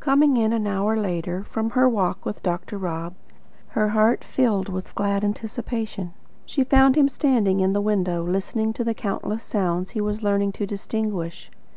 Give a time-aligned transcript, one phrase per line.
[0.00, 2.76] Coming in, an hour later, from her walk with Dr.
[2.76, 3.14] Rob,
[3.68, 6.12] her heart filled with glad anticipation,
[6.44, 10.50] she found him standing in the window, listening to the countless sounds he was learning
[10.54, 11.52] to distinguish.